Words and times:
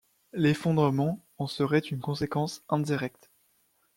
L'effondrement 0.33 1.19
en 1.37 1.45
serait 1.45 1.77
une 1.77 1.99
conséquence 1.99 2.63
indirecte. 2.69 3.29